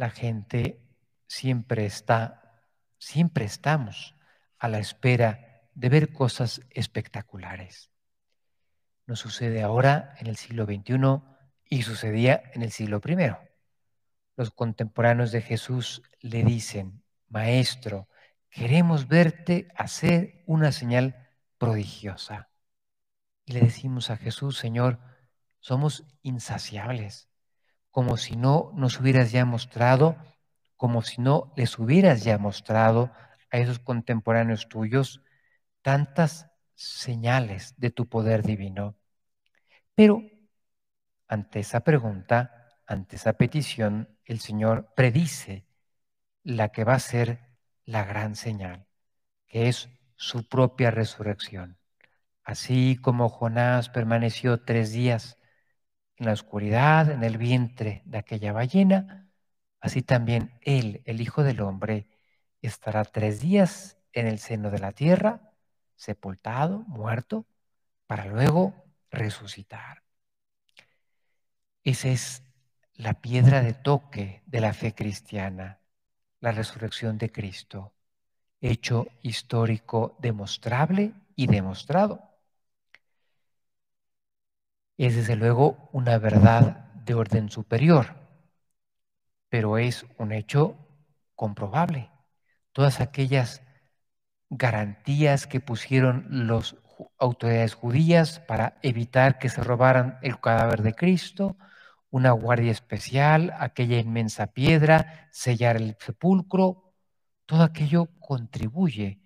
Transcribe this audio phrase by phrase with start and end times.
[0.00, 0.80] la gente
[1.26, 2.62] siempre está,
[2.96, 4.16] siempre estamos
[4.58, 7.90] a la espera de ver cosas espectaculares.
[9.06, 11.20] No sucede ahora en el siglo XXI
[11.68, 13.36] y sucedía en el siglo I.
[14.36, 18.08] Los contemporáneos de Jesús le dicen, Maestro,
[18.48, 21.28] queremos verte hacer una señal
[21.58, 22.48] prodigiosa.
[23.44, 24.98] Y le decimos a Jesús, Señor,
[25.58, 27.29] somos insaciables,
[27.90, 30.16] como si no nos hubieras ya mostrado,
[30.76, 33.12] como si no les hubieras ya mostrado
[33.50, 35.22] a esos contemporáneos tuyos
[35.82, 38.96] tantas señales de tu poder divino.
[39.94, 40.22] Pero
[41.28, 45.66] ante esa pregunta, ante esa petición, el Señor predice
[46.42, 47.50] la que va a ser
[47.84, 48.86] la gran señal,
[49.46, 51.78] que es su propia resurrección.
[52.42, 55.36] Así como Jonás permaneció tres días
[56.20, 59.28] en la oscuridad, en el vientre de aquella ballena,
[59.80, 62.06] así también Él, el Hijo del Hombre,
[62.60, 65.54] estará tres días en el seno de la tierra,
[65.96, 67.46] sepultado, muerto,
[68.06, 68.74] para luego
[69.10, 70.02] resucitar.
[71.84, 72.42] Esa es
[72.94, 75.80] la piedra de toque de la fe cristiana,
[76.40, 77.94] la resurrección de Cristo,
[78.60, 82.29] hecho histórico demostrable y demostrado.
[85.00, 88.16] Es desde luego una verdad de orden superior,
[89.48, 90.76] pero es un hecho
[91.34, 92.10] comprobable.
[92.72, 93.62] Todas aquellas
[94.50, 96.76] garantías que pusieron las
[97.18, 101.56] autoridades judías para evitar que se robaran el cadáver de Cristo,
[102.10, 106.92] una guardia especial, aquella inmensa piedra, sellar el sepulcro,
[107.46, 109.22] todo aquello contribuye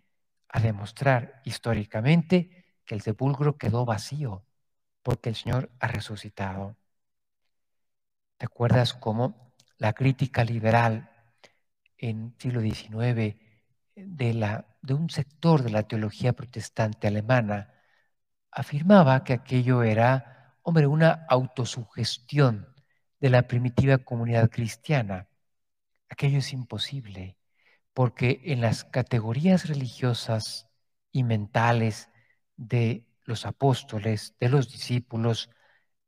[0.47, 4.45] a demostrar históricamente que el sepulcro quedó vacío
[5.05, 6.77] porque el Señor ha resucitado.
[8.39, 11.11] ¿Te acuerdas cómo la crítica liberal
[11.99, 13.15] en siglo XIX
[13.95, 17.75] de, de un sector de la teología protestante alemana
[18.51, 22.69] afirmaba que aquello era, hombre, una autosugestión
[23.21, 25.29] de la primitiva comunidad cristiana.
[26.09, 27.37] Aquello es imposible,
[27.93, 30.69] porque en las categorías religiosas
[31.13, 32.09] y mentales
[32.57, 35.51] de los apóstoles, de los discípulos,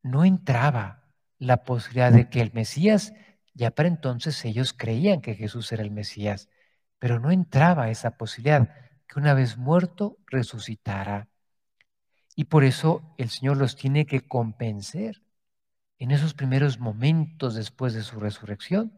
[0.03, 1.05] no entraba
[1.39, 3.13] la posibilidad de que el Mesías,
[3.55, 6.49] ya para entonces ellos creían que Jesús era el Mesías,
[6.99, 8.71] pero no entraba esa posibilidad
[9.07, 11.29] que una vez muerto resucitara.
[12.35, 15.23] Y por eso el Señor los tiene que convencer
[15.99, 18.93] en esos primeros momentos después de su resurrección,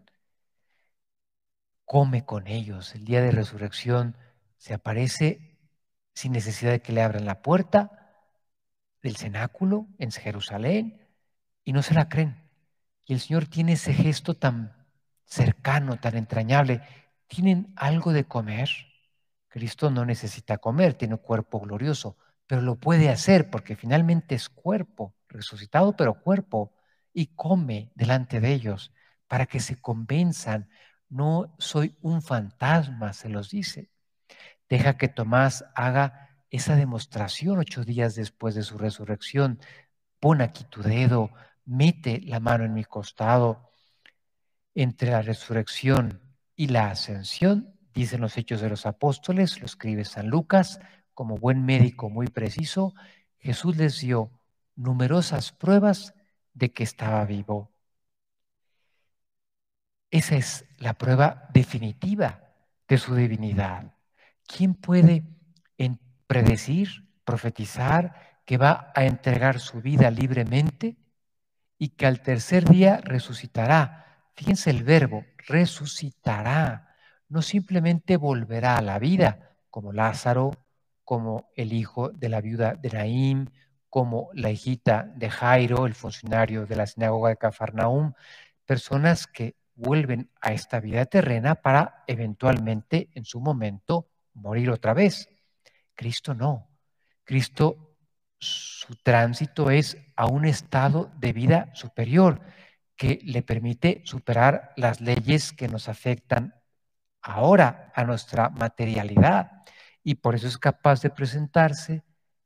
[1.85, 2.95] come con ellos.
[2.95, 4.17] El día de resurrección
[4.57, 5.57] se aparece
[6.15, 8.08] sin necesidad de que le abran la puerta
[9.09, 11.01] del cenáculo en Jerusalén
[11.65, 12.37] y no se la creen.
[13.07, 14.87] Y el Señor tiene ese gesto tan
[15.25, 16.83] cercano, tan entrañable.
[17.27, 18.69] ¿Tienen algo de comer?
[19.49, 24.51] Cristo no necesita comer, tiene un cuerpo glorioso, pero lo puede hacer porque finalmente es
[24.51, 26.75] cuerpo, resucitado, pero cuerpo
[27.15, 28.93] y come delante de ellos
[29.27, 30.69] para que se convenzan.
[31.09, 33.91] No soy un fantasma, se los dice.
[34.69, 39.61] Deja que Tomás haga esa demostración ocho días después de su resurrección.
[40.21, 41.31] Pon aquí tu dedo,
[41.65, 43.71] mete la mano en mi costado.
[44.75, 46.21] Entre la resurrección
[46.55, 50.81] y la ascensión, dicen los hechos de los apóstoles, lo escribe San Lucas,
[51.15, 52.95] como buen médico muy preciso,
[53.39, 54.31] Jesús les dio
[54.77, 56.15] numerosas pruebas
[56.55, 57.73] de que estaba vivo.
[60.11, 62.55] Esa es la prueba definitiva
[62.87, 63.93] de su divinidad.
[64.47, 65.25] ¿Quién puede
[66.29, 70.97] predecir, profetizar que va a entregar su vida libremente
[71.77, 74.31] y que al tercer día resucitará?
[74.35, 76.95] Fíjense el verbo, resucitará.
[77.29, 80.53] No simplemente volverá a la vida como Lázaro,
[81.03, 83.51] como el hijo de la viuda de Naín,
[83.91, 88.13] como la hijita de Jairo, el funcionario de la sinagoga de Cafarnaum,
[88.65, 95.31] personas que vuelven a esta vida terrena para eventualmente en su momento morir otra vez.
[95.99, 96.71] Cristo no.
[97.25, 97.97] Cristo,
[98.39, 102.41] su tránsito es a un estado de vida superior
[102.95, 106.55] que le permite superar las leyes que nos afectan
[107.21, 109.65] ahora a nuestra materialidad
[110.05, 112.05] y por eso es capaz de presentarse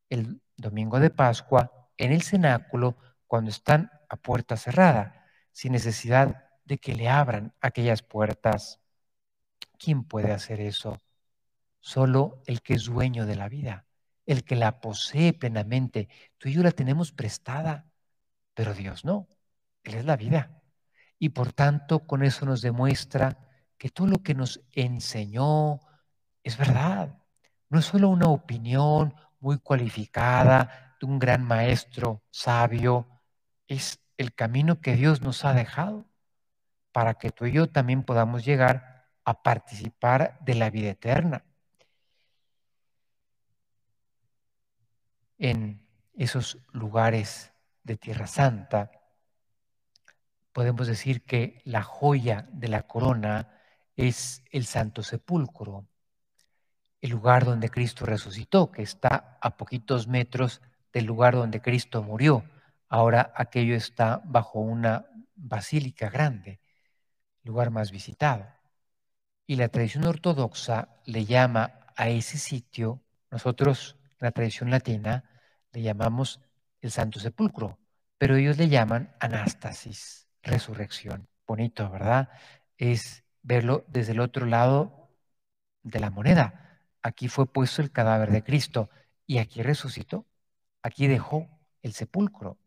[0.09, 2.97] el domingo de Pascua, en el cenáculo,
[3.27, 8.81] cuando están a puerta cerrada, sin necesidad de que le abran aquellas puertas.
[9.79, 10.99] ¿Quién puede hacer eso?
[11.83, 13.87] Solo el que es dueño de la vida,
[14.25, 16.09] el que la posee plenamente.
[16.39, 17.91] Tú y yo la tenemos prestada,
[18.55, 19.29] pero Dios no.
[19.83, 20.63] Él es la vida.
[21.19, 23.39] y por tanto con eso nos demuestra
[23.79, 25.81] que todo lo que nos enseñó
[26.43, 27.19] es verdad.
[27.69, 33.09] No es solo una opinión muy cualificada de un gran maestro sabio,
[33.67, 36.07] es el camino que Dios nos ha dejado
[36.93, 41.45] para que tú y yo también podamos llegar a participar de la vida eterna.
[45.45, 45.85] En
[46.15, 47.53] esos lugares
[47.83, 48.93] de Tierra Santa,
[50.53, 53.49] podemos decir que la joya de la corona
[53.97, 55.89] es el Santo Sepulcro,
[57.01, 60.63] el lugar donde Cristo resucitó, que está a poquitos metros
[60.93, 62.45] del lugar donde Cristo murió.
[62.89, 66.61] Ahora aquello está bajo una basílica grande,
[67.43, 68.47] lugar más visitado.
[69.49, 75.25] Y la tradición ortodoxa le llama a ese sitio, nosotros la tradición latina
[75.73, 76.41] le llamamos
[76.81, 77.79] el Santo Sepulcro,
[78.19, 81.29] pero ellos le llaman anástasis, resurrección.
[81.47, 82.29] Bonito, ¿verdad?
[82.77, 85.11] Es verlo desde el otro lado
[85.83, 86.81] de la moneda.
[87.03, 88.91] Aquí fue puesto el cadáver de Cristo
[89.27, 90.27] y aquí resucitó.
[90.83, 91.49] Aquí dejó
[91.83, 92.59] el sepulcro.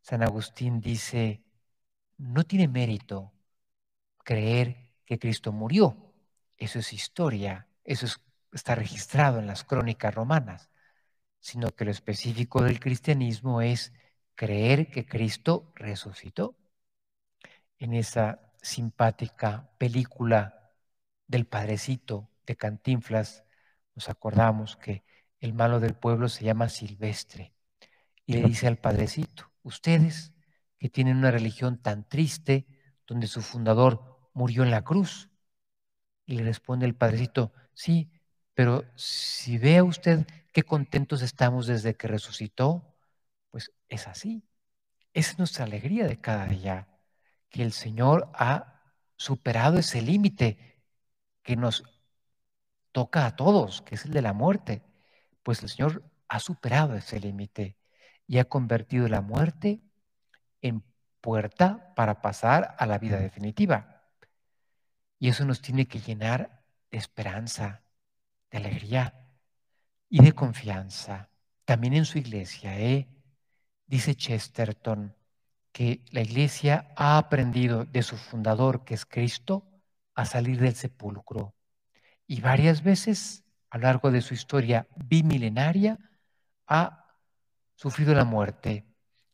[0.00, 1.42] San Agustín dice,
[2.16, 3.32] no tiene mérito
[4.24, 6.12] creer que Cristo murió.
[6.56, 8.06] Eso es historia, eso
[8.52, 10.70] está registrado en las crónicas romanas,
[11.40, 13.92] sino que lo específico del cristianismo es
[14.34, 16.56] creer que Cristo resucitó.
[17.78, 20.72] En esa simpática película
[21.26, 23.44] del Padrecito de Cantinflas,
[23.94, 25.04] nos acordamos que
[25.40, 27.52] el malo del pueblo se llama Silvestre
[28.26, 30.32] y le dice al Padrecito, ustedes
[30.78, 32.66] que tienen una religión tan triste,
[33.06, 35.30] donde su fundador murió en la cruz.
[36.26, 38.10] Y le responde el Padrecito, sí,
[38.54, 40.26] pero si vea usted
[40.58, 42.96] qué contentos estamos desde que resucitó,
[43.52, 44.42] pues es así.
[45.12, 46.88] es nuestra alegría de cada día
[47.48, 48.82] que el Señor ha
[49.16, 50.82] superado ese límite
[51.44, 51.84] que nos
[52.90, 54.82] toca a todos, que es el de la muerte.
[55.44, 57.76] Pues el Señor ha superado ese límite
[58.26, 59.80] y ha convertido la muerte
[60.60, 60.82] en
[61.20, 64.02] puerta para pasar a la vida definitiva.
[65.20, 67.84] Y eso nos tiene que llenar de esperanza,
[68.50, 69.27] de alegría
[70.08, 71.30] y de confianza.
[71.64, 73.08] También en su iglesia, ¿eh?
[73.86, 75.14] dice Chesterton,
[75.72, 79.68] que la iglesia ha aprendido de su fundador, que es Cristo,
[80.14, 81.54] a salir del sepulcro.
[82.26, 85.98] Y varias veces a lo largo de su historia bimilenaria
[86.66, 87.06] ha
[87.74, 88.86] sufrido la muerte.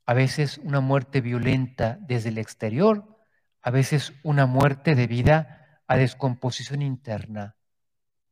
[0.06, 3.16] A veces una muerte violenta desde el exterior,
[3.62, 7.56] a veces una muerte debida a descomposición interna.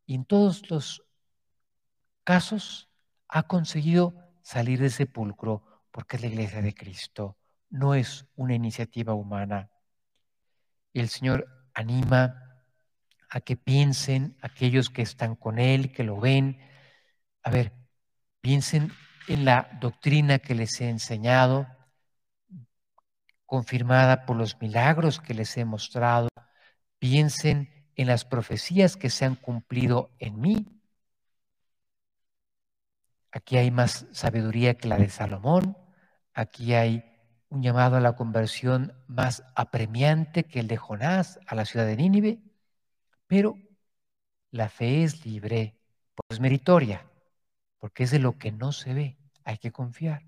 [0.04, 1.02] Y en todos los
[2.24, 2.88] casos
[3.28, 7.36] ha conseguido salir del sepulcro porque es la iglesia de Cristo
[7.72, 9.70] no es una iniciativa humana.
[10.92, 12.62] El Señor anima
[13.30, 16.60] a que piensen aquellos que están con Él, que lo ven.
[17.42, 17.72] A ver,
[18.42, 18.92] piensen
[19.26, 21.66] en la doctrina que les he enseñado,
[23.46, 26.28] confirmada por los milagros que les he mostrado.
[26.98, 30.81] Piensen en las profecías que se han cumplido en mí.
[33.32, 35.76] Aquí hay más sabiduría que la de Salomón.
[36.34, 37.02] Aquí hay
[37.48, 41.96] un llamado a la conversión más apremiante que el de Jonás a la ciudad de
[41.96, 42.42] Nínive,
[43.26, 43.56] pero
[44.50, 45.78] la fe es libre,
[46.14, 47.10] pues meritoria,
[47.78, 50.24] porque es de lo que no se ve, hay que confiar.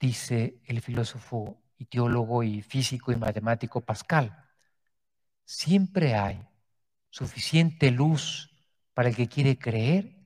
[0.00, 4.36] Dice el filósofo y teólogo y físico y matemático Pascal,
[5.44, 6.42] siempre hay
[7.10, 8.50] suficiente luz
[8.94, 10.23] para el que quiere creer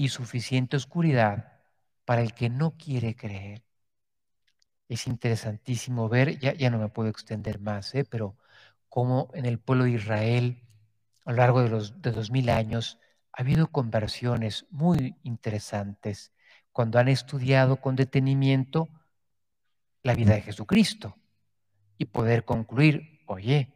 [0.00, 1.60] y suficiente oscuridad
[2.06, 3.62] para el que no quiere creer
[4.88, 8.04] es interesantísimo ver, ya, ya no me puedo extender más, ¿eh?
[8.04, 8.36] pero
[8.88, 10.62] cómo en el pueblo de Israel,
[11.24, 12.98] a lo largo de los de dos mil años,
[13.32, 16.32] ha habido conversiones muy interesantes
[16.72, 18.88] cuando han estudiado con detenimiento
[20.02, 21.16] la vida de Jesucristo
[21.98, 23.72] y poder concluir, oye,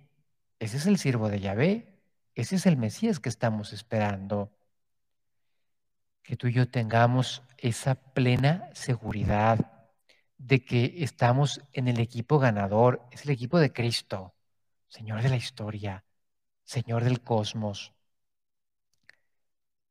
[0.58, 2.00] ese es el siervo de Yahvé,
[2.34, 4.53] ese es el Mesías que estamos esperando.
[6.24, 9.58] Que tú y yo tengamos esa plena seguridad
[10.38, 14.34] de que estamos en el equipo ganador, es el equipo de Cristo,
[14.88, 16.04] Señor de la historia,
[16.64, 17.92] Señor del cosmos.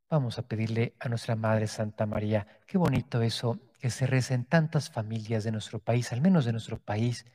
[0.09, 4.45] Vamos a pedirle a nuestra Madre Santa María, qué bonito eso, que se reza en
[4.45, 7.25] tantas familias de nuestro país, al menos de nuestro país.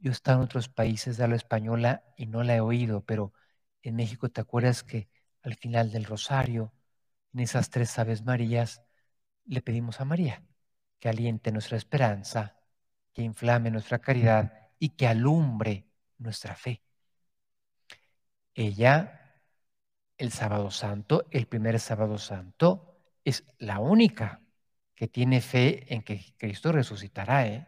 [0.00, 3.32] Yo he estado en otros países de habla española y no la he oído, pero
[3.82, 5.08] en México te acuerdas que
[5.42, 6.72] al final del rosario,
[7.32, 8.82] en esas tres Aves Marías,
[9.44, 10.44] le pedimos a María
[10.98, 12.56] que aliente nuestra esperanza,
[13.12, 16.82] que inflame nuestra caridad y que alumbre nuestra fe.
[18.54, 19.40] Ella,
[20.16, 24.42] el sábado santo, el primer sábado santo, es la única
[24.94, 27.48] que tiene fe en que Cristo resucitará.
[27.48, 27.66] ¿eh?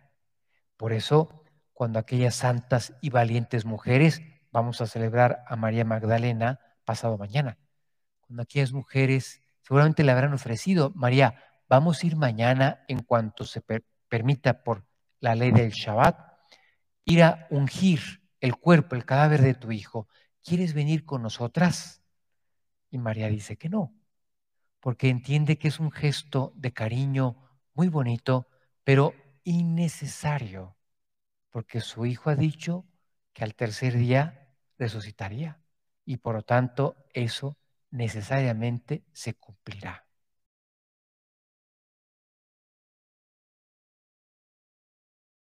[0.76, 1.42] Por eso,
[1.72, 7.58] cuando aquellas santas y valientes mujeres, vamos a celebrar a María Magdalena pasado mañana,
[8.20, 13.62] cuando aquellas mujeres seguramente le habrán ofrecido, María, vamos a ir mañana en cuanto se
[14.08, 14.86] permita por
[15.20, 16.18] la ley del Shabbat,
[17.04, 18.00] ir a ungir
[18.40, 20.06] el cuerpo, el cadáver de tu hijo.
[20.42, 22.02] ¿Quieres venir con nosotras?
[22.90, 23.94] Y María dice que no,
[24.80, 27.36] porque entiende que es un gesto de cariño
[27.72, 28.46] muy bonito,
[28.84, 30.76] pero innecesario,
[31.50, 32.86] porque su hijo ha dicho
[33.32, 35.60] que al tercer día resucitaría
[36.04, 37.56] y por lo tanto eso
[37.94, 40.03] necesariamente se cumplirá.